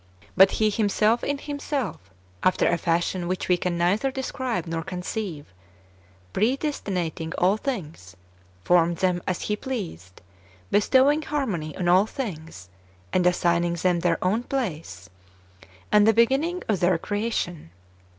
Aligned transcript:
But 0.35 0.53
He 0.53 0.71
Himself 0.71 1.23
in 1.23 1.37
Himself, 1.37 2.09
after 2.41 2.67
a 2.67 2.79
fashion 2.79 3.27
which 3.27 3.47
we 3.47 3.55
can 3.55 3.77
neither 3.77 4.09
describe 4.09 4.65
nor 4.65 4.81
conceive, 4.81 5.53
predestinating 6.33 7.33
all 7.37 7.55
things, 7.55 8.15
formed 8.63 8.97
them 8.97 9.21
as 9.27 9.41
He 9.41 9.55
pleased, 9.55 10.21
bestowing 10.71 11.21
harmony 11.21 11.77
on 11.77 11.87
all 11.87 12.07
things, 12.07 12.69
and 13.13 13.27
assigning 13.27 13.75
them 13.75 13.99
their 13.99 14.17
own 14.25 14.41
place, 14.41 15.07
and 15.91 16.07
the 16.07 16.13
beginning 16.13 16.63
of 16.67 16.79
their 16.79 16.97
creation. 16.97 17.69